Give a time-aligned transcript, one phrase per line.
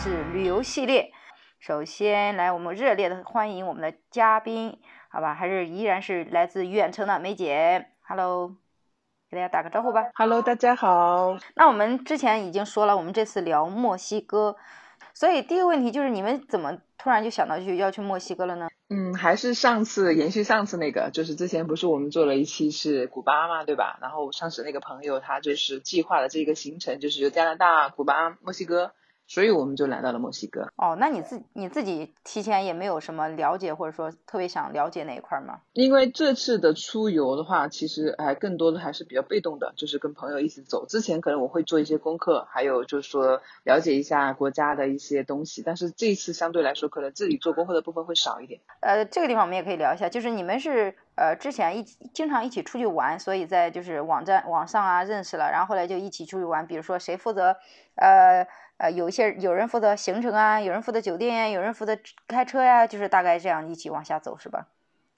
[0.00, 1.10] 是旅游系列。
[1.58, 4.78] 首先来，我们热烈的欢迎我们的嘉宾，
[5.08, 5.34] 好吧？
[5.34, 8.54] 还是依然是来自远程的梅姐，Hello，
[9.28, 10.04] 给大家打个招呼吧。
[10.14, 11.36] Hello，大家好。
[11.56, 14.54] 那我们之前已经说了，我们这次聊墨西哥，
[15.12, 18.68] 所以第一个问题就是你们怎么突然就想到去要去墨西哥了呢？
[18.90, 23.98] 嗯，还是上次延续上次那个，就是之前不是我们做了一期是古巴嘛，对吧？
[24.00, 28.92] 然后上次那个朋友他就是计划了这个行程，就是由加拿大、古巴、墨西哥，
[29.28, 30.72] 所以我们就来到了墨西哥。
[30.76, 35.60] 哦，那你自你自己提前也没有什么了解，或者说特别想了解哪一块吗？
[35.74, 40.86] 因为这次的出游的话，其实还更多的还是比较被动的，就是跟朋友一起走。
[40.86, 48.60] 之前可能我会做一些功课，还有就是说了解一下国家的一些东西，但是这一次相对来说，可能自己做功课的部分会少一点。
[48.80, 57.56] 呃，这个地方我们也可以聊一下，就是你们是呃之前一经常一起出去玩，所以在就是网站网上啊认识了，然后后来就一起出去玩，比如说谁负责
[57.96, 58.46] 呃
[58.78, 64.68] 呃有一些有人负责行程啊，有人负责酒店呀，有人负责开车呀，就是大概这样一起往下走是吧？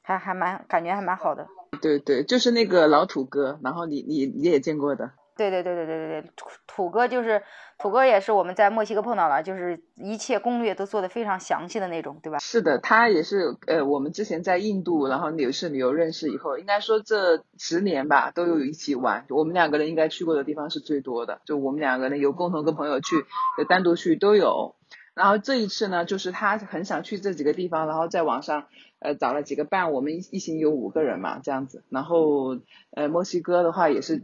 [0.02, 1.46] 还还蛮感觉还蛮好的。
[1.80, 5.12] 对对，就是那个老土哥，然后你你你也见过的。
[5.36, 7.42] 对对对对对对对，土土哥就是
[7.78, 12.38] 土哥，也是我们在墨西哥碰到了，就是一切攻略都做的非常详细的那种，对吧？
[12.38, 19.26] 是的，他也是呃，我们之前在印度，然后有次旅游认识以后，应该说这十年吧，都有一起玩。
[19.30, 23.24] 我们两个人应该去过的地方是最多的，就我们两个人有共同跟朋友去，
[23.68, 24.76] 单独去都有。
[25.12, 28.68] 然后这一次呢，就是他很想去这几个地方，然后在网上
[29.00, 31.82] 呃找了几个伴，我们一一行有五个人嘛，这样子。
[31.90, 32.56] 然后
[32.92, 34.22] 呃，墨西哥的话也是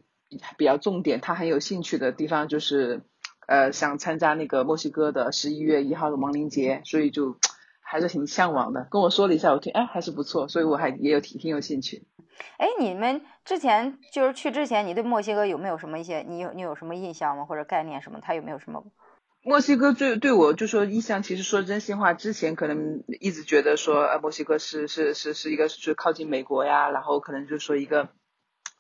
[0.57, 3.03] 比较重点，他很有兴趣的地方就是
[3.47, 7.37] 呃想参加那个墨西哥的十一月一号的亡灵节，所以就
[7.81, 8.89] 还是挺向往的。
[8.91, 12.07] 跟我说了一下，我听哎还是不错，所以我还也有挺挺有兴趣。
[12.59, 17.45] 哎，你们之前就是去之前，你对墨西哥有没有什么一些你有你有什么印象吗？
[17.45, 18.19] 或者概念什么？
[18.21, 18.85] 他有没有什么？
[19.43, 28.09] 墨西哥最对我就说印象，其实说真心话，之前可能一直觉得说，呃，墨西哥是是是是一个是靠近美国呀，然后可能就说一个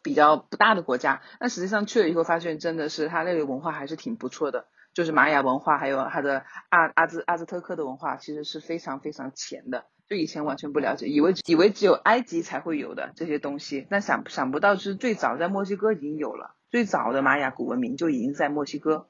[0.06, 1.20] 比较不大的国家。
[1.40, 9.86] 但实际上去了以后，发现真的是它那个文化还是挺不错的，就是玛雅文化，还有它的阿阿兹阿兹特克的文化，其实是非常非常浅的。
[10.08, 19.08] 就以前完全不了解，以为以为只有埃及才会有的这些东西，但想想不到是最早在墨西哥已经有了，最早的玛雅古文明就已经在墨西哥。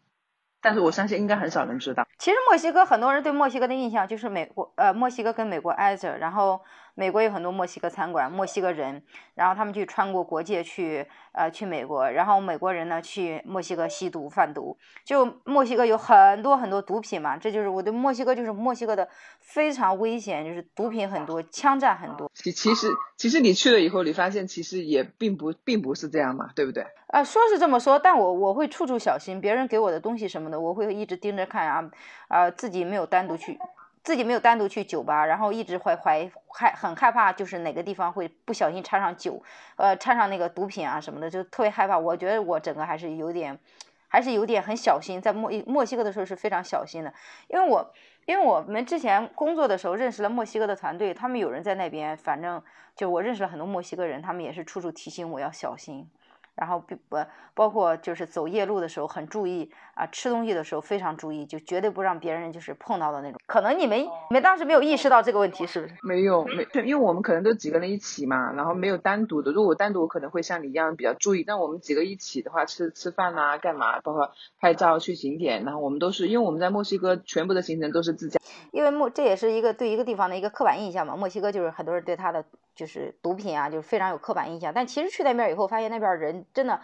[0.63, 2.09] 但是我相信应该很少人知道。
[2.19, 6.63] 其实墨西哥很多人对墨西哥的印象就是美国，呃，墨西哥跟美国挨着，然后
[6.99, 9.03] 美国有很多墨西哥餐馆，墨西哥人，
[9.35, 19.07] 然后他们去穿过国界去，呃，去美国，然后美国人呢去墨西哥吸毒贩毒，就墨西哥有很多很多毒品嘛，这就是我对墨西哥就是墨西哥的
[19.41, 22.31] 非常危险，就是毒品很多，枪战很多。
[22.33, 26.87] 其其实其实你去了以后，你发现其实也并不并不是这样嘛，对不对？
[27.09, 31.91] 呃，说是这么说，但我我会处处小心，别人给我的东西什么的，我会一直盯着看啊，
[32.29, 33.59] 啊，自己没有单独去，
[34.07, 39.43] 自己没有单独去酒吧，然后一直会怀害很害怕，就是哪个地方会不小心掺上酒，
[39.75, 41.99] 呃，掺上那个毒品啊什么的，就特别害怕。
[41.99, 43.59] 我觉得我整个还是有点，
[44.07, 47.13] 还是有点很小心，在墨墨西哥的时候是非常小心的，
[47.49, 47.93] 因为我
[48.27, 52.63] 因为我们之前工作的时候认识了墨西哥的团队，他们有人在那边，反正
[52.95, 56.09] 就我认识了很多墨西哥人，他们也是处处提醒我要小心。
[56.57, 57.19] 然后不不
[57.55, 63.41] 包括就是走夜路的时候很注意啊，吃东西的时候非常注意，就绝对不让别人就是碰到的那种。
[63.47, 65.95] 可能你们你们当时没有意识到这个问题，是不是？
[66.03, 69.53] 没有没，因为我们可能都几个人一起嘛，然后没有单独的。
[69.53, 71.45] 如果单独，我可能会像你一样比较注意。
[71.47, 78.41] 但我们几个一起的话，吃吃饭呐、干嘛，包括拍照、去景点，然后我们都是因为我们在墨西哥全部的行程都是自驾。
[78.73, 81.17] 因为墨这也是一个对一个地方的一个刻板印象嘛。
[81.17, 82.45] 墨西哥就是很多人对它的
[82.77, 84.73] 就是毒品啊，就是非常有刻板印象。
[84.73, 86.81] 但其实去那边以后，发现那边人真的。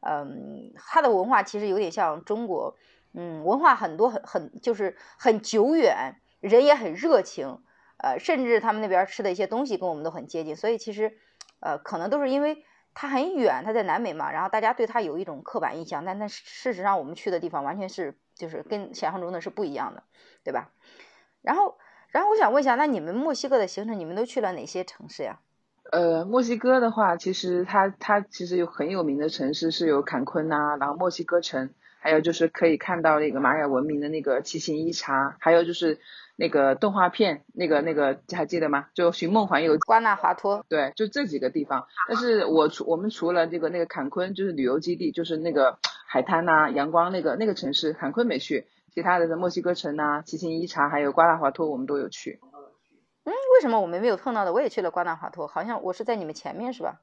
[0.00, 2.76] 嗯，他的文化其实有点像中国，
[3.14, 7.64] 嗯，文化很多很很就是很久远，人也很热情，
[7.96, 11.18] 呃，甚至他们那边吃的一些东西跟我们都很接近，所以其实，
[11.58, 12.64] 呃，可能都是因为
[12.94, 20.04] 它很远，它在南美嘛，然后大家对它有一种刻板印象，但但事实上我们去的地方完全是就是跟想象中的是不一样的，
[20.44, 20.70] 对吧？
[21.42, 21.76] 然后，
[22.10, 25.38] 然后我想问一下，那你们墨西哥的行程，你们都去了哪些城市呀？
[25.90, 35.98] 呃，墨西哥的话，其实它它其实有很有名的城市是有坎昆呐、然后墨西哥城，还有就是可以看到那个玛雅文明的那个七星一茶，还有就是
[36.36, 38.86] 那个动画片，那个那个还记得吗？
[38.94, 39.80] 就《寻梦环游记》。
[39.86, 40.64] 瓜纳华托。
[40.68, 41.86] 对，就这几个地方。
[42.06, 48.66] 但是我除我们除了这个那个坎昆，就是旅游基地，就是那个海滩呐、阳光那个那个城市，坎昆没去，
[48.98, 52.40] 其他的墨西哥城呐、七星一茶还有瓜纳华托我们都有去。
[53.22, 54.52] 嗯，为什么我们没有碰到的？
[54.52, 57.00] 我也去了瓜纳华托，好像我是在你们前面是吧？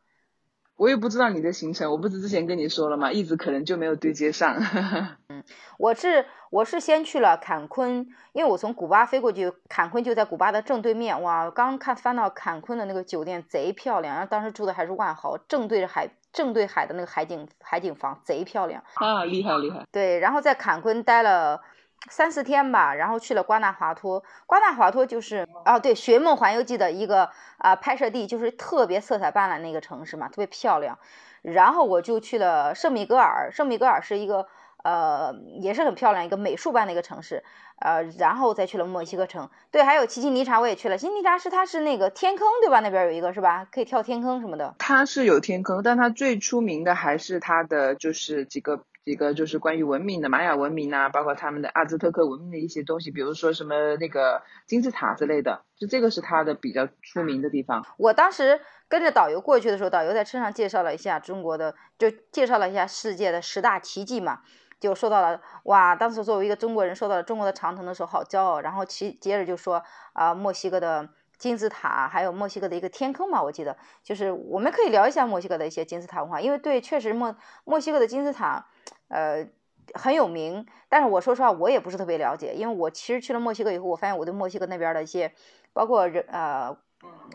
[0.76, 3.14] 我也不知道你的行程，我不是之前跟你说了吗？
[3.14, 4.58] 一直可能就没有对接上。
[5.30, 5.42] 嗯，
[5.78, 11.22] 我是我是先去了坎昆，因为我从古巴飞过去，坎昆就在古巴的正对面。
[11.22, 18.84] 哇，刚看翻到坎昆的那个酒店贼漂亮，然后当时住的还是万豪，正对着海，正对海的那个海景海景房，贼漂亮。
[18.96, 19.86] 啊，厉害厉害。
[19.94, 21.62] 对，然后在坎昆待了
[22.10, 24.24] 三四天吧，然后去了瓜纳华托。
[24.46, 31.00] 瓜纳华托就是哦，对，《寻梦环游记》的一个啊拍摄地，就是特别色彩斑斓那个城市嘛，特别漂亮。
[31.42, 34.48] 然后我就去了圣米格尔，圣米格尔是一个
[34.84, 37.44] 呃也是很漂亮一个美术般的一个城市，
[37.80, 39.50] 呃，然后再去了墨西哥城。
[39.72, 42.80] 对，还有奇琴尼察我也去了，奇琴尼察是它是那个天坑对吧？
[42.80, 43.68] 那边有一个是吧？
[43.72, 44.74] 可以跳天坑什么的。
[44.80, 57.86] 它是有天坑，但它最出名的还是它的就是几个几个就是关于文明的玛雅文明啊，包括他们的阿兹特克文明的一些东西，比如说什么那个金字塔之类的，就这个是它的比较出名的地方。
[57.98, 58.60] 我当时。
[58.88, 64.42] 跟着导游过去的时候，导游在车上介绍了一下中国的，就介绍了一下世界的十大奇迹嘛，
[64.80, 68.62] 就说到了哇，当时作为一个中国人说到了中国的长城的时候，好骄傲。
[68.62, 69.82] 然后其接着就说
[70.14, 71.10] 啊，墨西哥的
[71.40, 78.68] 金字塔，还有墨西哥的一个天坑嘛，我记得就是我们可以聊一下墨西哥的一些金字塔文化，因为对，确实墨墨西哥的金字塔
[79.08, 79.48] 呃
[79.94, 85.32] 很有名，但是我说实话我也不是特别了解，因为我其实去了墨西哥以后，我发现我对墨西哥那边的一些
[85.74, 86.78] 包括人呃。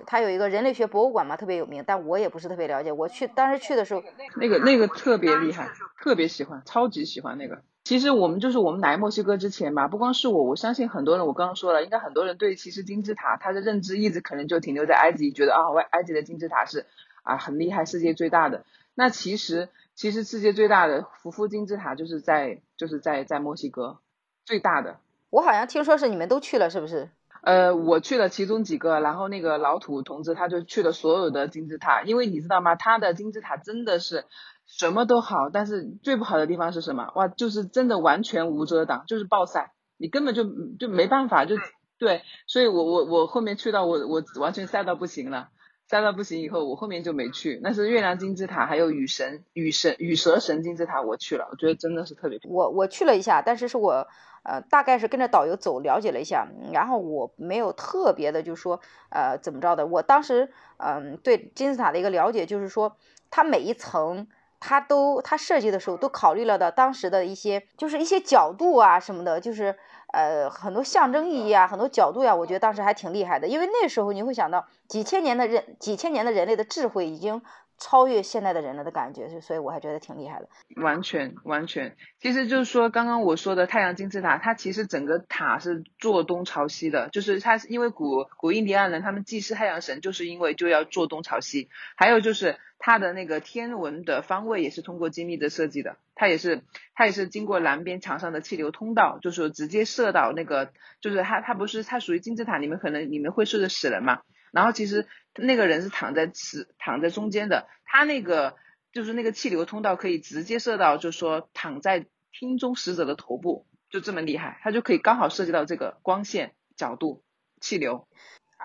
[0.05, 2.91] 它有一个人类学博物馆嘛，特别有名，但我也不是特别了解。
[2.91, 4.03] 我去当时去的时候，
[4.35, 5.69] 那个那个特别厉害，
[6.01, 7.63] 特别喜欢，超级喜欢那个。
[7.85, 16.87] 其实我们就是我们来墨西哥之前吧，不光是我，我相信很多人，我刚刚说了，应该很多人对其实金字塔它的认知一直可能就停留在埃及，觉得啊，埃埃及的金字塔是
[17.23, 18.65] 啊很厉害，世界最大的。
[18.95, 19.69] 那其实
[20.01, 23.99] 其实世界最大的福夫金字塔就是在就是在在墨西哥
[24.47, 24.97] 最大的。
[25.29, 27.11] 我好像听说是你们都去了，是不是？
[27.43, 32.77] 呃，我去了其中几个，然后那个老土同志他就去了所有的金字塔，因为你知道吗？
[32.77, 34.25] 他的金字塔真的是
[34.65, 37.13] 什么都好，但是最不好的地方是什么？
[37.15, 40.45] 哇，就是真的完全无遮挡，就是暴晒，你根本就
[40.79, 41.57] 就没办法，就
[41.99, 45.51] 对，所以我我我后面去到我我完全晒到不行了，
[45.91, 47.59] 晒到不行以后，我后面就没去。
[47.65, 52.39] 那是月亮金字塔，还有雨神雨神雨蛇神金字塔，我去了，我觉得真的是特别。
[52.45, 54.07] 我我去了一下，但是是我。
[54.43, 59.87] 呃，大概是跟着导游走，了解了一下，然后我没有特别的，就说，呃，怎么着的。
[59.87, 62.97] 我当时，嗯，对金字塔的一个了解，就是说，
[63.31, 64.29] 它每一层，
[64.59, 69.77] 它都，它设计的时候都考虑了的当时的一些，就是一些角度啊什么的，就是，
[70.13, 73.49] 呃，很多象征意义啊，很多角度呀，我觉得当时还挺厉害的。
[73.49, 77.43] 因为那时候你会想到，几千年的人，几千年的人类的智慧已经。
[77.83, 80.51] 超越现代的人了的感觉，所以我还觉得挺厉害的。
[80.83, 91.71] 完全完全，其实就是说刚刚我说的太阳金字塔，它其实整个塔是坐东朝西的，就是它是因为古古印第安人他们祭祀太阳神，就是因为就要坐东朝西。
[91.97, 96.63] 还有就是它的那个天文的方位也是通过精密的设计的，它也是
[96.95, 104.23] 它也是经过南边墙上的气流通道，就是直接射到那个，就是它它不是它属于金字塔，你们可能你们会睡着死人嘛。
[104.51, 105.07] 然后其实
[105.37, 108.57] 那个人是躺在死躺在中间的，他那个
[108.93, 117.23] 就是那个气流通道可以直接射到，就是说躺在厅中死者的头部，就这么厉害，他就可以刚好涉及到这个光线角度
[117.61, 118.09] 气流。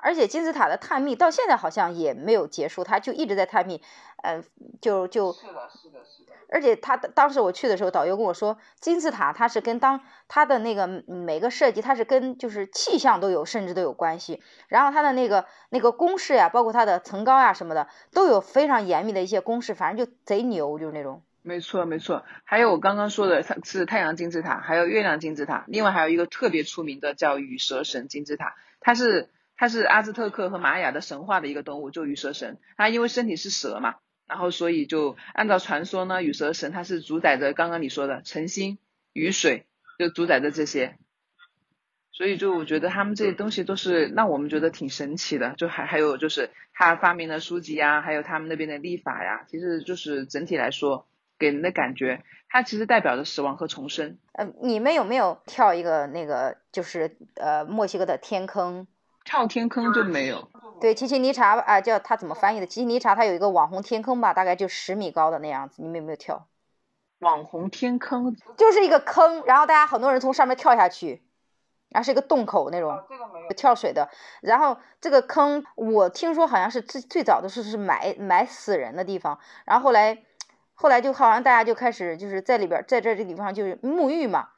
[0.05, 3.81] 而且金字塔的探秘到现在好像也没有结束，他就一直在探秘，
[4.21, 4.43] 嗯，
[4.79, 5.33] 就就。
[5.33, 6.33] 是的，是的，是的。
[6.47, 14.43] 而且他当时我去的时候，导游跟我说，金字塔它是跟当它的那个每个设计，它是跟就是气象都有，甚至都有关系。
[14.67, 21.23] 然后它的那个那个公式呀，包括它的层高呀什么的，都有非常严密的一些公式，反正就贼牛，就是那种。
[21.41, 22.23] 没错，没错。
[22.43, 29.31] 还有我刚刚说的是太阳金字塔，还有月亮金字塔，另外还有一个特别出名的叫羽蛇神金字塔，它是。
[29.57, 32.57] 它是阿兹特克和玛雅的神话的一个动物，就羽蛇神。
[32.77, 33.95] 它因为身体是蛇嘛，
[34.27, 38.77] 然后所以就按照传说呢，羽蛇神它是主宰着刚刚你说的晨星、
[39.13, 39.65] 雨水，
[39.97, 40.97] 就主宰着这些。
[42.11, 45.53] 所以就我觉得他们这些东西都是让我们觉得挺神奇的。
[45.57, 51.07] 就还还有就是他发明的书籍呀，还有他们那边的历法呀，其实就是整体来说
[51.37, 54.17] 给人的感觉，它其实代表着死亡和重生。
[54.31, 58.87] 呃，你们有没有跳一个那个就是呃墨西哥的天坑？
[59.25, 60.47] 跳天坑就没有。
[60.79, 62.65] 对，奇奇尼茶啊，叫他怎么翻译的？
[62.67, 65.81] 奇奇尼茶，它有一个网红天坑吧，大概就十米高的那样子。
[65.81, 66.47] 你们有没有跳？
[67.19, 71.23] 网红天坑就是一个坑，然后大家很多人从上面跳下去，
[71.89, 73.03] 然后是一个洞口那种，
[73.55, 74.09] 跳水的。
[74.41, 80.23] 然后这个坑，我听说好像是最最早的是是埋埋死人的地方，然后后来
[80.73, 84.49] 后来就好像大家就开始就是在里边，在这这地方就是沐浴嘛。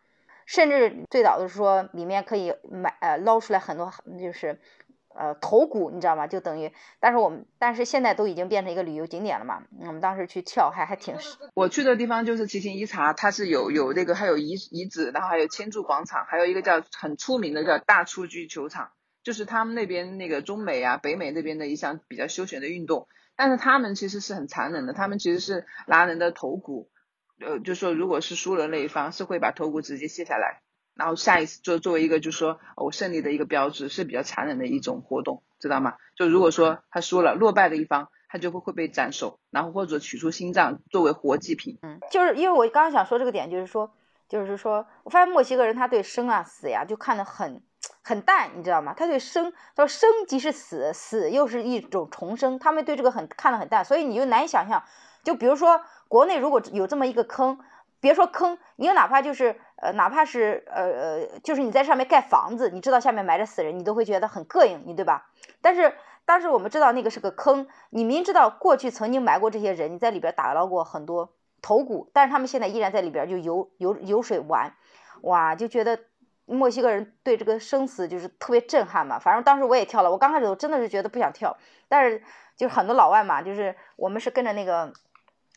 [0.47, 4.59] 甚至最早的说里面可以买呃捞出来很多就是
[5.13, 6.25] 呃头骨，你知道吗？
[6.25, 9.63] 就等于，但是我们但是现在都已经变成一个旅游景点了嘛。
[9.81, 11.15] 我们当时去跳还还挺。
[11.53, 18.91] 我去的地方就是七星一茶，它是有有那个还有遗遗址，然后还有千柱广场，还有一个叫很出名的叫大蹴鞠球场，
[19.23, 23.07] 就是他们那边那个中美啊北美那边的一项比较休闲的运动。
[23.35, 26.89] 但是他们其实是很残忍的，他们其实是拿人的头骨，
[27.39, 30.61] 呃，就说如果是输了那一方是会把头骨直接卸下来。
[30.95, 35.93] 然后下一次就作为一个就是说我胜利的一个标志是比较残忍的一种活动，知道吗？
[36.15, 41.77] 就如果说他输了，落败的一方他就会会被斩首，然后或者取出心脏作为活祭品。
[41.83, 43.93] 嗯，就是因为我刚刚想说这个点，就是说，
[44.27, 47.61] 就是说我发现墨西哥人他对生啊死呀就看得很
[48.03, 48.95] 很淡，你知道吗？
[48.97, 54.83] 他对生，他说生即是死，死又是一种重生，他们对这个很看得很淡，所以你就难以想象。
[55.27, 57.59] 就比如说国内如果有这么一个坑。
[57.99, 65.31] 别说坑，你哪怕就是呃，哪怕是呃呃，就是你在上面盖房子，你知道下面埋着死人，你都会觉得很膈应，你对吧？
[65.61, 74.75] 但是当时我们知道那个是个坑，你明知道过去曾经埋过这些人，你在里边打捞过很多头骨，但是他们现在依然在里边就游游游水玩，
[75.23, 75.99] 哇，就觉得
[76.45, 79.17] 墨西哥人对这个生死就是特别震撼嘛。
[79.17, 81.57] 反正当时我也跳了，我刚开始我真的是觉得不想跳，
[81.89, 82.21] 但是
[82.55, 84.93] 就是很多老外嘛，就是我们是跟着那个。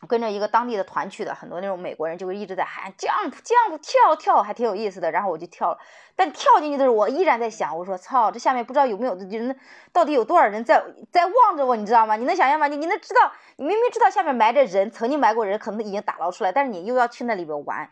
[0.07, 5.11] 跟着一个当地的团去的，很多那种美国人就会一直在喊 jump jump 跳跳，还挺有意思的。
[5.11, 5.79] 然后我就跳了，
[6.15, 9.57] 但跳进去的时候，我依然在想，我说操，这下面不知道有没有人，
[9.93, 12.15] 到底有多少人在在望着我，你知道吗？
[12.15, 12.67] 你能想象吗？
[12.67, 17.89] 你你能知道，你明明知道下面埋着人，曾经埋过人，可能已经打捞出来，但是你又要去那里边玩。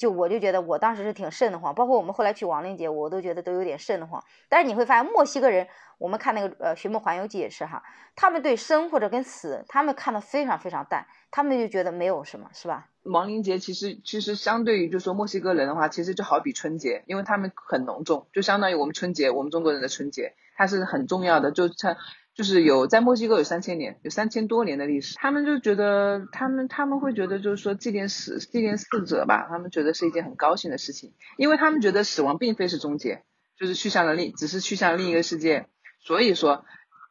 [0.00, 4.24] 就我就觉得我当时是挺瘆得慌，包括我们后来去亡灵节，我都觉得都有点瘆得慌。
[4.48, 7.82] 但是你会发现墨西哥人，我们看那个呃《寻梦环游记》也是哈，
[8.16, 12.88] 他们对生或者跟死，他们看得非常非常淡，他们就觉得没有什么，是吧？
[13.02, 21.98] 亡灵节其实其实相对于就说墨西哥人的话，其实就好比春节，因为他们很隆重，就相当于我们春节，我们中国人的春节，它是很重要的，就像。
[22.40, 33.24] 就是有在墨西哥有三千年，有三千多年的历史，他们就觉得他们他们会觉得就是说祭奠死祭奠死者吧，他们觉得是一件很高兴的事情，因为他们觉得死亡并非是终结，
[33.58, 35.66] 就是去向了另只是去向另一个世界，
[36.02, 36.64] 所以说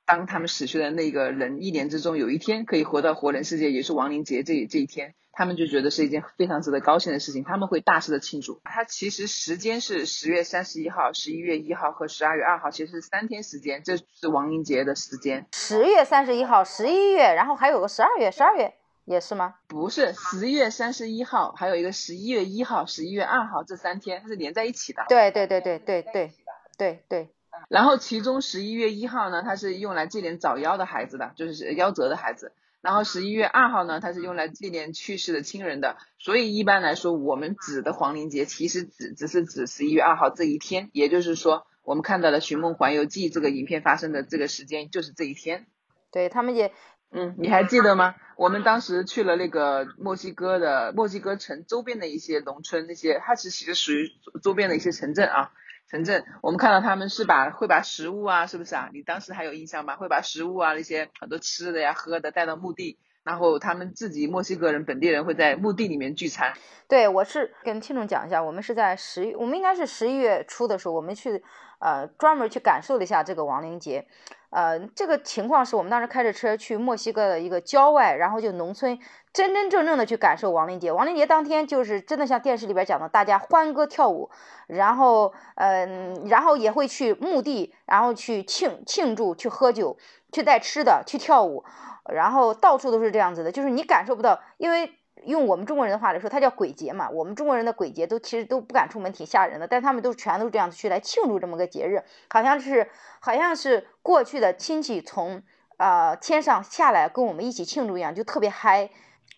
[0.10, 5.14] 当他们死去的那个人一年之中有一天可以活到活人世界，也是亡灵节这这一天。
[5.32, 8.60] 他们就觉得是一件非常值得高兴的事情，他们会大肆的庆祝。
[8.64, 15.46] 它其实时间是十月三十一号、十一月一号和十二月二号，其实是三天时间，这是亡灵节的时间。
[15.54, 18.74] 十月三十一号、十一月，然后还有个十二月，十二月
[19.06, 19.58] 也是吗？
[19.68, 25.06] 不是，十月三十一号，还有一个十一月一号、十一月二号，这三天它是连在一起的。
[25.08, 26.32] 对对对对对对
[26.78, 27.30] 对对。
[27.68, 32.54] 然后其中十一月一号呢，它是用来纪念早夭的孩子的，就是夭折的孩子。
[32.82, 45.66] 然后十一月二号呢，它是用来纪念去世的亲人的，所以一般来说，我们指的黄陵节其实只只是指十一月二号这一天，也就是说，我们看到的《寻梦环游记》这个影片发生的这个时间就是这一天。
[46.10, 46.72] 对他们也，
[47.12, 48.16] 嗯，你还记得吗？
[48.38, 54.10] 我们当时去了那个墨西哥的墨西哥城周边的一些农村，那些它其实属于
[54.42, 55.52] 周边的一些城镇啊。
[55.90, 58.90] 城镇，我们看到他们是把会把食物啊，是不是啊？
[58.94, 59.96] 你当时还有印象吗？
[59.96, 66.54] 会把食物啊那些很多吃的呀、喝的带到墓地，然后他们自己墨西哥人本地人会在墓地里面聚餐。
[66.88, 71.44] 对，我是跟听众讲一下，我们是在十，我们应该是十一月初的时候，我们去
[71.80, 74.06] 呃专门去感受了一下这个亡灵节。
[74.52, 78.98] 呃，这个情况是我们当时开着车去墨西哥的一个郊外，然后就农村，
[79.34, 80.92] 真真正正的去感受亡灵节。
[80.92, 84.30] 亡灵节当天就是真的像电视里边讲的，大家欢歌跳舞，
[84.68, 89.98] 然后，嗯，然后也会去墓地，然后去庆庆祝，去喝酒，
[90.32, 91.64] 去带吃的，去跳舞，
[92.12, 94.94] 然后到处都是这样子的，就是你感受不到，因为。
[95.26, 97.10] 用我们中国人的话来说，它叫鬼节嘛。
[97.10, 99.68] 我们中国人的鬼节都其实都不敢出门，挺吓人的。
[99.68, 105.44] 但他们都全都是这样子去来庆祝这么个节日，好像是好像是过去的亲戚从
[105.76, 108.90] 呃天上下来跟我们一起庆祝一样，就特别嗨。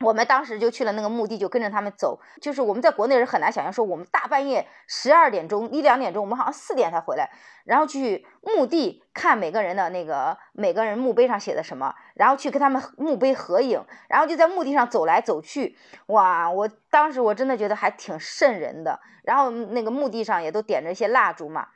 [0.01, 2.20] 我们当时就去了那个墓地，就跟着他们走。
[2.41, 7.29] 就是我们在国内人很难想象，说我们大半夜十二点钟一两点钟，我们好像四点才回来，
[7.65, 15.77] 然后去墓地看每个人的那个每个人墓碑上写的什么，然后去跟他们墓碑合影，然后就在墓地上走来走去。
[16.08, 19.00] 哇，我当时我真的觉得还挺瘆人的。
[19.24, 21.67] 然后那个墓地上也都点着一些蜡烛嘛。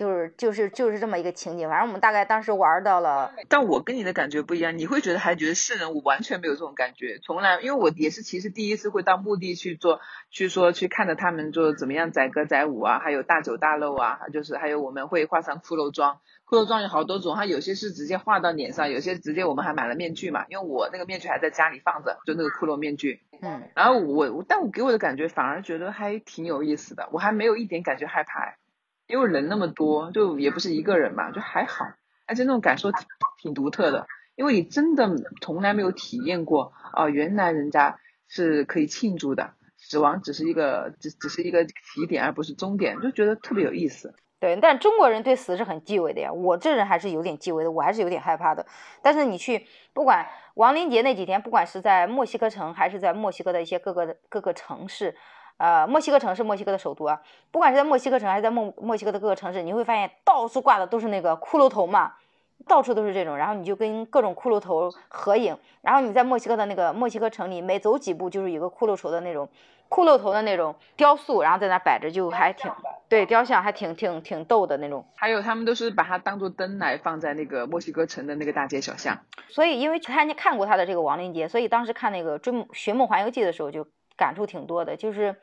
[0.00, 3.34] 就是就是就是这么一个情景，反正我们大概当时玩到了。
[3.50, 23.20] 但我跟你的感觉不一样，你会觉得还觉得是人，我完全没有这种感觉，从来，因为我也是其实第一次会到墓地去做，去说去看着他们做怎么样载歌载舞啊，还有大酒大肉啊，就是还有我们会画上骷髅妆，骷髅妆有好多种，它有些是直接画到脸上，有些直接我们还买了面具嘛，因为我那个面具还在家里放着，就那个骷髅面具。
[23.42, 23.68] 嗯。
[23.74, 28.54] 然后我，但我给我的感觉反而觉得还挺有意思的，我还没有一点感觉害怕。
[29.10, 31.84] 因为人那么多，就也不是一个人嘛，就还好。
[32.26, 33.02] 而且那种感受挺
[33.42, 37.98] 挺独特的，因为你真的从来没有体验过啊，原来人家
[38.28, 44.14] 是可以庆祝的，死亡只是一个只只是一个起点，而不是终点，就觉得特别有意思。
[44.38, 46.32] 对，但中国人对死是很忌讳的呀。
[46.32, 48.64] 我这人还是有点忌讳的，我还是有点害怕的。
[49.02, 55.14] 但是你去，不管亡灵节那几天，不管是在墨西哥城，还是在墨西哥的一些各个各个城市，
[55.60, 57.20] 呃，墨西哥城是墨西哥的首都啊。
[57.50, 62.14] 不管是在墨西哥城，还是在墨墨西哥的各个城市，你会发现到处挂的都是那个骷髅头嘛，
[62.66, 63.36] 到处都是这种。
[63.36, 65.54] 然后你就跟各种骷髅头合影。
[65.82, 69.46] 然后你在墨西哥的那个墨西哥城里，每走几步就是一个骷髅头的那种。
[69.90, 72.70] 骷髅头的那种雕塑，然后在那摆着，就还挺
[73.08, 75.04] 对雕像，还挺挺挺逗的那种。
[75.16, 79.18] 还有他们都是把它当做灯来放在那个墨西哥城的那个大街小巷。
[79.48, 83.84] 所以因为参加看过他的这个亡灵节，所以当时看那个《追寻梦环游记》的时候就
[84.20, 85.34] 感触挺多的，就是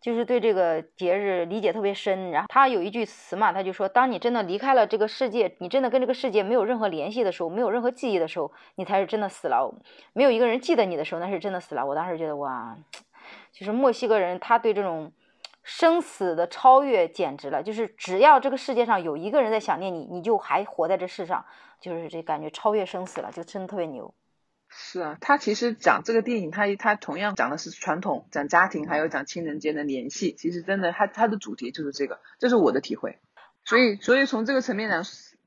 [0.00, 2.30] 就是对这个节日理解特别深。
[2.30, 9.70] 然后他有一句词嘛，他就说：当你真的离开了这个世界，你真的跟这个世界没有任何联系的时候，没有任何记忆的时候，你才是真的死了。
[10.14, 11.84] 没有一个人记得你的时候，那是真的死了。
[11.84, 12.76] 我当时觉得哇。
[13.52, 15.10] 就是墨西哥人，他对这种
[15.64, 17.62] 生死的超越简直了。
[17.62, 21.44] 就是只要这个世界上有一个人在想念你，你就还活在这世上，
[21.80, 24.12] 就是这感觉超越生死了，就真的特别牛。
[24.78, 30.34] 是啊，他其实讲这个电影，他他同样讲的是传统，讲家庭，还有讲亲人间的联系。
[30.38, 33.18] 其实真的，他他的主题就是这个，这是我的体会。
[33.64, 35.02] 所以，所以从这个层面来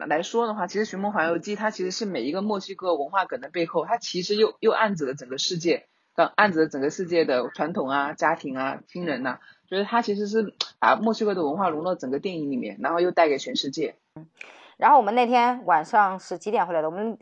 [0.08, 5.86] 来说的话，其实《寻梦环游记》它其实是每一个墨西哥文化梗的背后，它其实又又暗指了整个世界。
[6.36, 13.96] 暗指了整个世界的传统啊、家庭啊、亲人呐，就是他其实是把墨西哥的文化融到整个电影里面，然后又带给全世界。
[14.76, 16.90] 然后我们那天晚上是几点回来的？
[16.90, 17.18] 我们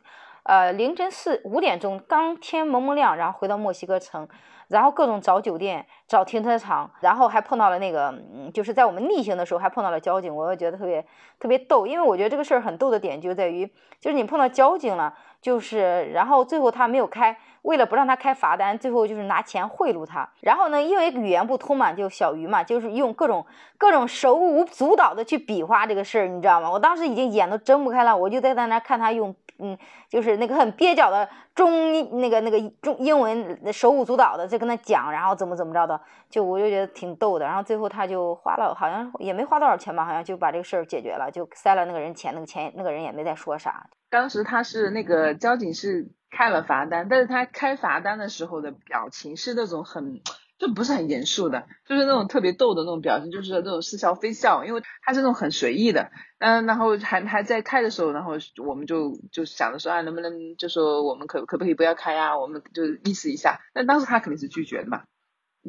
[0.48, 4.28] 呃凌晨四五点钟，刚天蒙蒙亮，然后回到墨西哥城。
[4.70, 11.06] 然后各种找酒店、找停车场，然后还碰到了那个，嗯，就是在我们逆行的时候还碰到了交警，我觉得特别
[11.40, 13.66] 特别逗，因为我觉得这个事儿很逗的点就在于，
[14.02, 20.30] 就是你碰到交警了，就是然后最后他没有开，为了不让他开罚单，最后就是拿钱贿赂他。
[20.42, 23.46] 然后呢，因为语言不通嘛，就小鱼嘛，就是用各种
[23.78, 26.72] 各种手舞足蹈的去比划这个事儿，你知道吗？
[26.72, 29.36] 我当时已经眼都睁不开了，我就在在那看他用。
[29.60, 29.76] 嗯，
[30.08, 37.46] 就是那个很蹩脚的中那个那个中英文手舞足蹈的在跟他讲，然后怎么怎么着的，就我就觉得挺逗的。
[37.48, 43.88] 然后最后他就花了，好像也没花多少钱吧，好像就把这个事儿解决了，就塞了那个人钱，那个钱那个人也没再说啥。
[44.10, 50.22] 当时他是那个交警是开了罚单，但是他开罚单的时候的表情是那种很。
[50.60, 58.32] 就不是很严肃的，就是那种特别逗的那种表情，就是那种似笑非笑，因为他是那种很随意的，嗯，然后还还在开的时候，然后
[58.66, 65.04] 我们就就想着说啊，能不能就说我们可可不可以不要开啊，我们就意思一下，但当时他肯定是拒绝的嘛。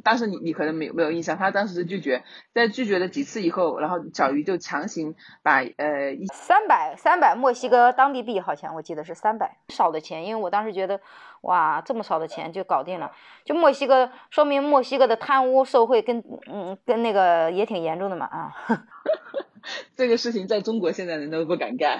[0.04, 2.22] 当时你你可能没有没有印象，他当时是拒绝，
[2.54, 11.00] 在拒绝了几次以后，然后小鱼就强行把呃一三百三百墨西哥当地币，好像我记得是三百少的钱，因为我当时觉得
[11.40, 13.10] 哇这么少的钱就搞定了，
[13.44, 18.54] 就墨西哥说明墨西哥的贪污受贿跟嗯跟那个也挺严重的嘛啊，
[19.96, 21.98] 这个事情在中国现在人都不敢干。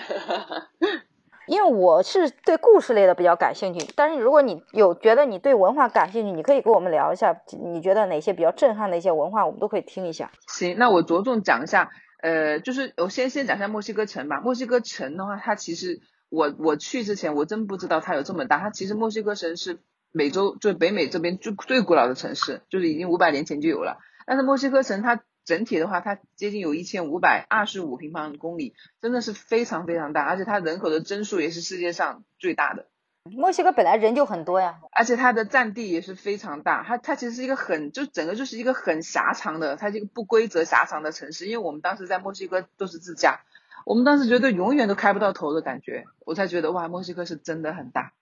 [1.49, 7.35] 因为我是对故事类的比较感兴趣，但是如果你有觉得你对文化感兴趣，你可以跟我们聊一下，
[7.73, 10.31] 你觉得哪些比较震撼的一些文化，我们都可以听一下。
[10.47, 11.91] 行，那我着重讲一下，
[12.23, 14.41] 呃，就是我先先讲一下墨西哥城吧。
[14.41, 18.59] 墨西哥城的话，它其实我我去之前我真不知道它有这么大。
[18.59, 19.81] 它其实墨西哥城是
[20.13, 23.99] 美洲就北美这边最最古老的城市，就是已经五百年前就有了。
[24.27, 25.21] 但是墨西哥城它。
[25.49, 32.87] 整体的话，它接近有一千五百二十五平方公里，真的是非常非常大，而且它人口的增速也是世界上最大的。
[33.25, 41.47] 墨西哥本来人就很多呀，而且它的占地也是非常大，它它其实是一个很就整个就是一个很狭长的，它这个不规则狭长的城市。
[41.47, 43.41] 因为我们当时在墨西哥都是自驾，
[43.87, 48.13] 我们当时觉得永远都开不到头的感觉，我才觉得哇，墨西哥是真的很大，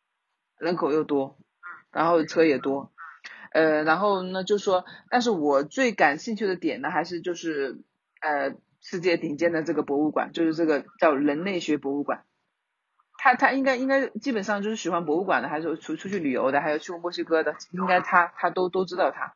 [0.58, 1.36] 人口又多，
[1.90, 2.92] 然后车也多。
[3.52, 7.78] 呃，然后呢，就说，但是我最感兴趣的点呢，还是就是，
[8.20, 12.24] 呃，世界顶尖的这个博物馆，就是这个叫人类学博物馆。
[13.18, 19.34] 他他应该应该基本上就是喜欢博物馆的，还是出出去旅游的，还有去过墨西哥的，应该他他都都知道他。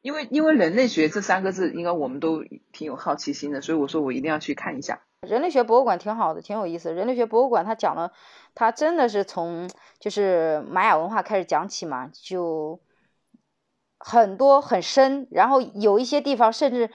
[0.00, 5.00] 因为因为人类学这三个字，应该我们都挺有好奇心的，所以我说我一定要去看一下。
[5.26, 6.94] 人类学博物馆挺好的，挺有意思。
[6.94, 8.12] 人类学博物馆他讲了，
[8.54, 12.80] 他真的是从就是玛雅文化开始讲起嘛，就。
[13.98, 16.90] 很多很深，然后有一些地方甚至，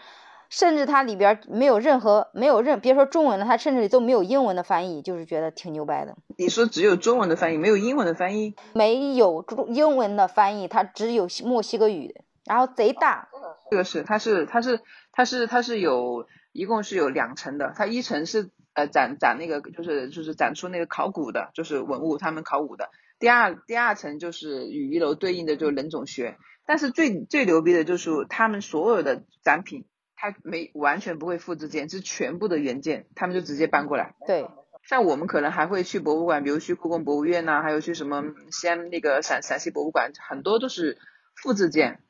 [0.49, 6.15] 甚至它里边没有任何没有任别说中文了，它甚至都没有英文的翻译，就是觉得挺牛掰的。
[6.37, 8.55] 你说只有中文的翻译，没有英文的翻译？
[8.73, 13.27] 没有中英文的翻译，它只有墨西哥语的，然后贼大。
[13.69, 14.79] 这个是，它是它是
[15.11, 17.73] 它是它是有一共是有两层的。
[17.75, 22.89] 它一层是呃展展那个就是就是展出那个考古的，就是文物他们考古的。
[23.19, 26.37] 第二第二层就是与一楼对应的就是人种学。
[26.65, 34.15] 但是最最牛逼的就是他们所有的展品，它没完全不会复制件，是全部的原件，他们就直接搬过来。
[34.25, 34.47] 对。
[34.85, 38.21] 像我们可能还会去博物馆，比如去故宫博物院呐，还有去什么
[38.51, 40.97] 西安那个陕陕西博物馆，很多都是
[41.41, 42.01] 复制件。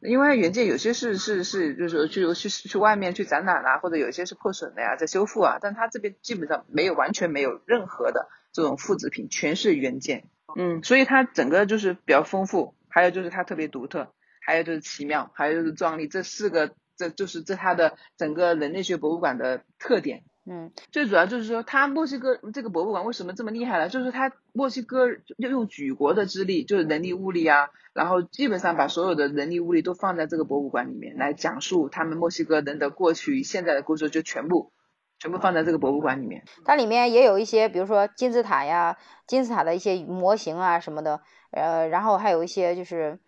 [0.00, 5.58] 因为原件有些是是是，就是去去去外面去展览啊，或者有些是破损的呀，在修复啊。
[5.60, 10.28] 但他这边基本上没有，完全没有任何的这种复制品，全是原件。
[10.56, 16.08] 嗯，所以它整个就是比较丰富，还有就是它特别独特，还有就是奇妙，还有就是壮丽。
[16.08, 20.24] 这四个，这就是这它的整个人类学博物馆的特点。
[20.46, 23.90] 嗯，最主要就是说，它墨西哥这个博物馆为什么这么厉害呢？
[23.90, 34.72] 就是它墨西哥要用举国的之力，就是人力物力啊，然后基本上把所有的人力物力都放在这个博物馆里面来讲述他们墨西哥人的过去、现在的故事，就全部
[35.18, 36.44] 全部放在这个博物馆里面。
[36.64, 43.18] 它里面也有一些，比如说金字塔呀、金字塔的一些模型啊什么的，呃，然后还有一些就是。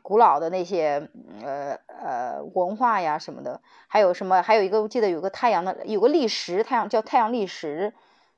[0.00, 1.10] 古老的那些
[1.42, 4.40] 呃呃文化呀什么的，还有什么？
[4.42, 7.92] 还有一个我记得有个太阳的，有个历石，太阳叫太阳历石，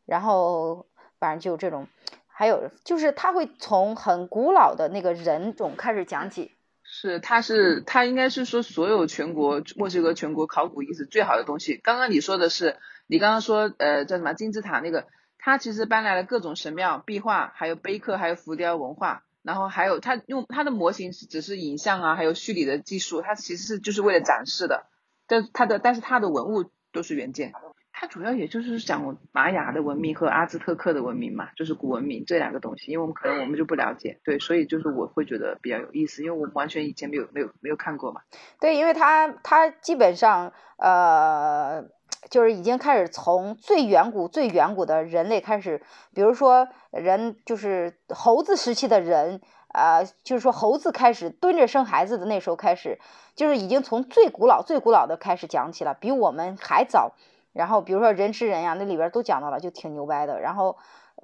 [0.04, 0.86] 然后
[1.20, 1.86] 反正就这种，
[2.26, 6.56] 还有就是他会从很古老的那个人种开始讲起。
[6.82, 11.76] 是，他是他应该是说所有全国墨西哥全国考古遗址最好的东西。
[11.76, 12.78] 刚刚你说的是，
[13.10, 19.24] 你刚刚说呃叫什么金字塔那个，它其实搬来了各种神庙、壁画，还有碑刻，还有浮雕文化。
[19.42, 24.86] 然后还有，它用它的模型只是影像啊，还有虚拟的技术，它其实是就是为了展示的。
[25.26, 27.52] 但它的但是它的文物都是原件，
[27.90, 32.92] 它主要也就是讲玛雅的文明和阿兹特克的文明嘛，就是古文明这两个东西。
[32.92, 38.20] 因为我们可能我们就不了解，对，所以就是我会觉得比较有意思，因为我完全以前没有没有没有看过嘛。
[38.60, 41.88] 对，因为它它基本上呃。
[42.28, 45.82] 就是已经开始从最远古、最远古的人类开始，
[46.14, 49.40] 比如说人就是猴子时期的人，
[49.72, 52.98] 呃，就是说猴子开始蹲着生孩子的那时候开始，
[53.34, 57.12] 就是已经从最古老、最古老的开始讲起了，比我们还早。
[57.52, 60.40] 然后比如说人吃人呀，那里边都讲到了，就挺牛掰的。
[60.40, 60.76] 然后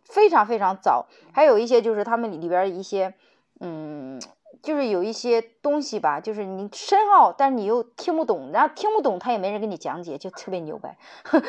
[0.05, 3.15] 非常非常早，还有一些就是他们里边一些，
[3.61, 4.21] 嗯。
[4.63, 10.97] 就是有一些东西吧，就是你深奥，但是你又听不懂，然后听不懂他也没人给你讲解，就特别牛掰。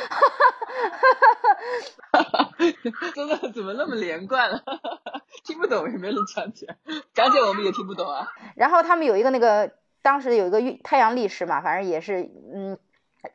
[3.15, 4.61] 真的怎么那么连贯了？
[5.43, 6.75] 听不懂也没人讲解，
[7.13, 8.27] 讲解我们也听不懂啊。
[8.55, 12.77] 然后他们有一个那个，当时有一个太阳历史嘛，反正也是，嗯，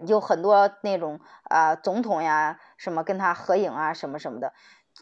[0.07, 4.53] 有很多那种啊总统呀什么跟他合影啊什么什么的，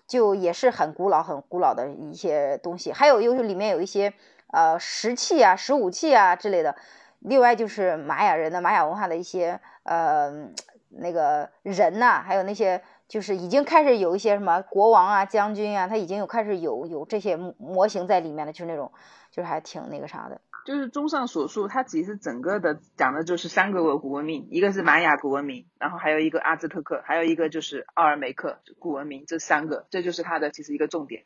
[0.06, 2.92] 就也是很古老很古老的一些东西。
[2.92, 4.14] 还有又是里面有一些。
[4.52, 6.76] 呃，石器啊，石武器啊之类的。
[7.20, 10.48] 另外就是玛雅人的玛雅文化的一些呃
[10.88, 18.90] 那个人呐，还有那些就是已经开始有一些什么国王啊、将军啊，他已经有开始有有这些模型在里面了，就是那种
[19.30, 20.40] 就是还挺那个啥的。
[20.66, 31.24] 就是综上所述，它其实整个的讲的就是三个古文明，一个是玛雅古文明，然后还有一个阿兹特克，还有一个就是奥尔梅克古文明，这三个，这就是它的其实一个重点。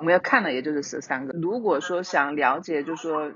[0.00, 1.38] 我们要看的也就是十三个。
[1.38, 3.30] 如果说想了解，就说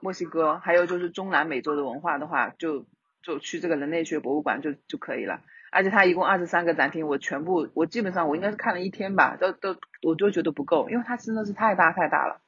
[0.00, 2.86] 墨西哥，还有就是中南美洲的文化的话，就
[3.24, 5.40] 就去这个人类学博物馆就就可以了。
[5.72, 12.40] 而且它一共二十三个展厅，我全部我基本上我应该是看了一天吧，都都我都觉得不够，因为它真的是太大太大了。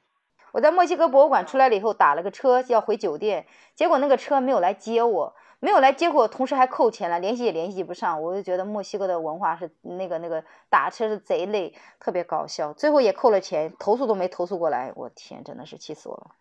[0.52, 5.34] 我在墨西哥博物馆出来了以后，打了个车要回酒店，结果那个车没有来接我。
[5.62, 16.32] 没有来接我，同时还扣钱了，联系也联系不上，我就觉得墨西哥的文化是那个那个打车是贼累，特别搞笑，最后也扣了钱，投诉都没投诉过来，我天，真的是气死我了。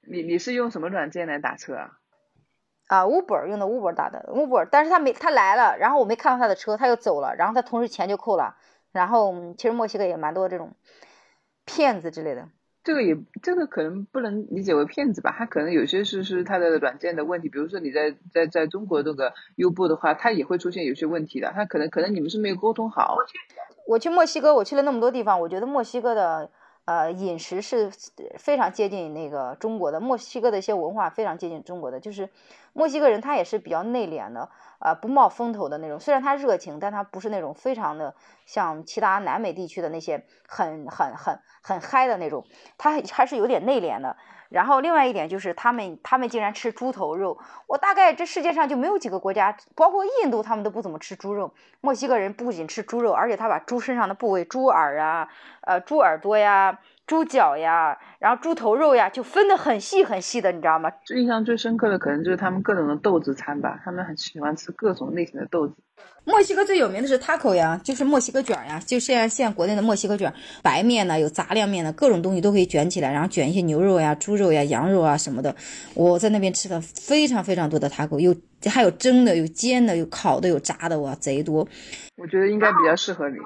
[0.00, 1.98] 你你是用什么软件来打车啊？
[2.86, 8.56] 啊，Uber 用的 Uber 打的 Uber，但是他没他来了，然后我没看到他的车，他又走了，然后他同时钱就扣了，
[8.92, 10.72] 然后其实墨西哥也蛮多这种
[11.66, 12.48] 骗子之类的。
[12.84, 15.34] 这个也，这个可能不能理解为骗子吧？
[15.36, 21.50] 他可能有些是是他的软件的问题，比如说你在在在中国这个优步的话，它也会出现有些问题的。
[21.52, 23.16] 他可能可能你们是没有沟通好。
[23.86, 26.50] 我去墨西哥，我去了那么多地方，我觉得墨西哥的
[26.84, 27.90] 呃饮食是
[28.38, 32.28] 非常接近那个中国的，墨西哥的一些文化非常接近中国的，就是
[32.72, 34.50] 墨西哥人他也是比较内敛的。
[34.80, 42.44] 呃，不冒风头的那种，虽然他热情，但他不是那种非常的像其他南美地区的那些很很很很嗨的那种，
[42.76, 44.16] 他还是有点内敛的。
[44.54, 47.36] 然后另外一点就是他们他们竟然吃猪头肉，
[47.66, 51.52] 我大概这世界上就没有几个国家，包括印度，他们都不怎么吃猪肉。
[51.80, 55.28] 墨西哥人不仅吃猪肉，而且他把猪身上的部位，猪耳啊，
[55.62, 60.90] 呃，猪耳朵呀，猪脚呀，然后猪头肉呀，就分得很细很细的，你知道吗？
[61.14, 65.74] 印象最深刻的可能就是他们各种的豆子餐吧，他们很喜欢吃各种类型的豆子。
[66.24, 75.54] 墨西哥最有名的是 taco 呀，就是墨西哥卷呀，就现在现在国内的墨西哥卷，白面呢，有杂粮面的，各种东西都可以卷起来，然后卷一些牛肉呀、猪肉呀、羊肉啊什么的。
[75.94, 78.34] 我在那边吃了非常非常多的 taco，有
[78.70, 81.68] 还有蒸的，有煎的，有烤的，有炸的，哇，贼多。
[82.16, 83.36] 我觉得应该比较适合你。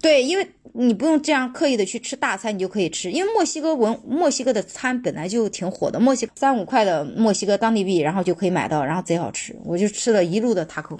[0.00, 3.10] 对，因为你不用这样刻意的去吃大餐，你就可以吃。
[3.10, 9.54] 因为墨西哥文墨西哥的餐本来就挺火的，墨西三五块的墨西哥当地币，然后就可以买到，然后贼好吃。
[9.64, 10.98] 我就吃了一路的 taco。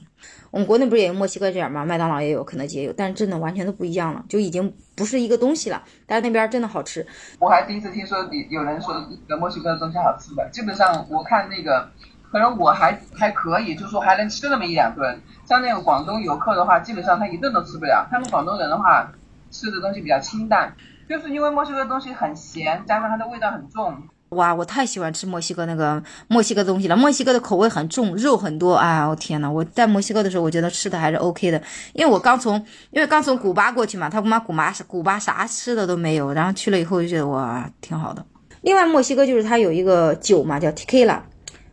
[0.51, 1.85] 我们国内不是也有墨西哥卷吗？
[1.85, 5.83] 麦当劳也有，肯德基也有，但是真的完全都不一样了，就已经不是一个东西了。
[6.07, 7.05] 但是那边真的好吃。
[7.39, 8.95] 我还第一次听说有有人说
[9.41, 11.91] 墨西哥的东西好吃的，基本上我看那个，
[12.33, 15.21] 可能我还还可以，就说还能吃那么一两顿。
[15.45, 18.09] 像那个广东游客的话，基本上他一顿都吃不了。
[18.11, 19.07] 他们广东人的话，
[19.51, 20.75] 吃的东西比较清淡，
[21.07, 23.95] 就是因为墨西哥的东西很咸，加上它的味道很重。
[24.31, 26.97] 哇，我太喜欢吃墨西哥那个墨西哥东西了。
[26.97, 28.77] 墨西哥的口味很重，肉很多。
[28.77, 32.55] 哎，我天呐，我在墨西哥的时候，我觉得吃的还是 OK 的，因为我刚从，
[32.93, 38.25] 因为刚从古巴过去嘛，他妈古巴古巴啥吃的都没有，然后去了以后就觉得哇，挺好的。
[38.63, 41.19] 另外，墨西哥就是它有一个酒嘛，叫 Tequila，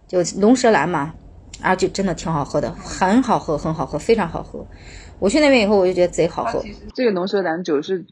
[0.09, 1.13] 就龙舌兰嘛。
[1.61, 4.65] 啊，就真的挺好喝的，很好喝，很好喝，非常好喝。
[5.19, 6.63] 我去那边以后，我就觉得贼好喝。
[6.95, 8.05] 这个龙舌兰酒是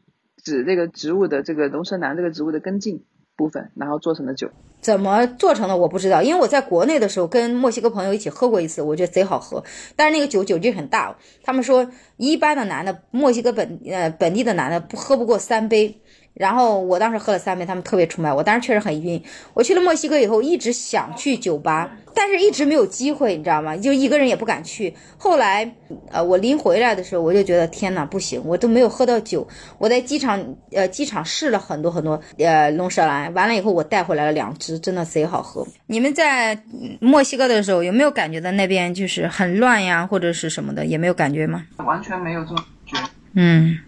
[0.44, 3.06] 指这个植物的这个龙舌兰这个植物的根茎
[3.38, 4.50] 部分，然后做成的酒。
[4.82, 9.64] 怎么做成的我不知道，因为我在国内的时候跟墨西哥朋友一起喝过一次，我觉得贼好喝。
[9.96, 16.02] 但是那个酒酒劲很大，他们说一般的男的，墨西哥本呃本地的男的不喝不过三杯。
[16.38, 19.22] 然后我当时喝了三杯，他们特别崇拜我，当时确实很晕。
[19.54, 23.76] 我去了墨西哥以后，一直想去酒吧，但是一直没有机会，你知道吗？
[23.76, 24.94] 就一个人也不敢去。
[25.18, 25.70] 后来，
[26.12, 29.48] 呃，我临回来的时候，我就觉得天哪，不行，我都没有喝到酒。
[29.78, 30.40] 我在机场，
[30.72, 35.66] 呃，机场试了很多很多，呃，龙舌兰，完了以后我带回来了两支，真的贼好喝。
[35.88, 36.62] 你们在
[37.00, 41.66] 墨西哥的时候有没有感觉到那边就是很乱呀，或者是什么的，也没有感觉吗？
[41.78, 42.58] 完全没有这种
[42.92, 43.10] 感觉。
[43.34, 43.80] 嗯。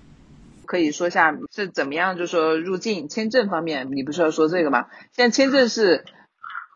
[0.69, 2.15] 可以说一下是怎么样？
[2.15, 4.85] 就是说入境签证方面，你不是要说这个吗？
[5.11, 6.05] 现在签证是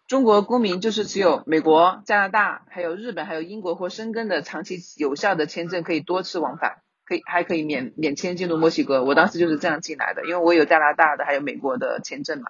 [0.08, 9.04] 中国公民，就是只有美国、加拿大、还有日本、还有英国或申根的长期有效的签证可以多次往返，可以还可以免免签进入墨西哥。
[9.04, 12.46] 我当时就是这样进来的，因为我有加拿大的还有美国的签证嘛。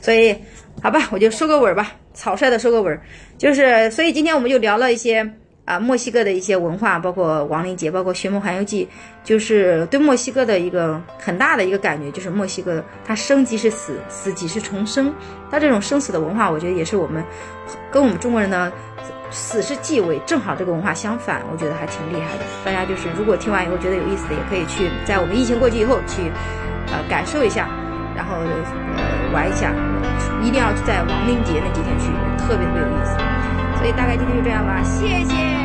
[0.00, 0.34] 所以，
[0.82, 2.98] 好吧，我就收个尾吧，草率的收个尾，
[3.36, 5.34] 就是所以今天我们就聊了一些。
[5.68, 8.86] 啊，墨西哥的一些文化，包括亡灵节，包括《寻梦环游记》，
[9.22, 15.12] 就是对墨西哥的一个很大的一个感觉，就是墨西哥它生即是死，死即是重生。
[15.50, 17.22] 它这种生死的文化，我觉得也是我们
[17.92, 18.72] 跟我们中国人的
[19.30, 22.44] 死是继位，正好这个文化相反，我觉得还挺厉害的。
[22.64, 26.32] 大家就是如果听完以后觉得有意思的，也可以去在我们疫情过去以后去
[26.86, 27.68] 呃感受一下，
[28.16, 29.70] 然后呃玩一下，
[30.42, 33.12] 一定要在亡灵节那几天去，特别特别有意思。
[33.76, 35.57] 所以大概今天就这样吧，谢谢，